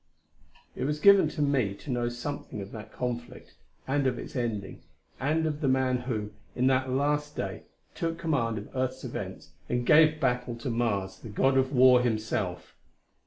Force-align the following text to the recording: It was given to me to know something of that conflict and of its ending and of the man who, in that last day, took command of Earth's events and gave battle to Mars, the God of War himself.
It 0.75 0.85
was 0.85 0.99
given 0.99 1.27
to 1.27 1.43
me 1.43 1.75
to 1.75 1.91
know 1.91 2.09
something 2.09 2.59
of 2.59 2.71
that 2.71 2.91
conflict 2.91 3.53
and 3.87 4.07
of 4.07 4.17
its 4.17 4.35
ending 4.35 4.81
and 5.19 5.45
of 5.45 5.61
the 5.61 5.67
man 5.67 5.97
who, 5.99 6.31
in 6.55 6.65
that 6.65 6.89
last 6.89 7.35
day, 7.35 7.65
took 7.93 8.17
command 8.17 8.57
of 8.57 8.75
Earth's 8.75 9.03
events 9.03 9.51
and 9.69 9.85
gave 9.85 10.19
battle 10.19 10.55
to 10.55 10.71
Mars, 10.71 11.19
the 11.19 11.29
God 11.29 11.55
of 11.55 11.71
War 11.71 12.01
himself. 12.01 12.75